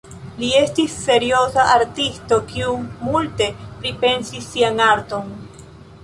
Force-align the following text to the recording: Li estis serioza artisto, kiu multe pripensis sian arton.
Li 0.41 0.47
estis 0.59 0.93
serioza 1.07 1.65
artisto, 1.73 2.39
kiu 2.51 2.73
multe 3.07 3.49
pripensis 3.83 4.47
sian 4.55 4.81
arton. 4.87 5.29